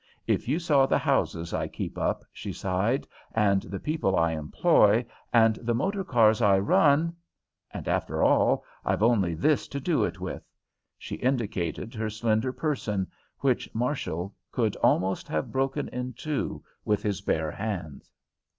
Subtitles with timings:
[0.25, 5.05] "If you saw the houses I keep up," she sighed, "and the people I employ,
[5.31, 7.15] and the motor cars I run
[7.69, 10.43] And, after all, I've only this to do it with."
[10.97, 13.11] She indicated her slender person,
[13.41, 18.11] which Marshall could almost have broken in two with his bare hands.